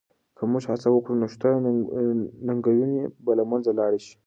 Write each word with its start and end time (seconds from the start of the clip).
که 0.37 0.43
موږ 0.51 0.63
هڅه 0.71 0.87
وکړو 0.91 1.19
نو 1.21 1.27
شته 1.33 1.49
ننګونې 2.47 3.01
به 3.23 3.31
له 3.39 3.43
منځه 3.51 3.71
لاړې 3.79 3.99
شي. 4.05 4.15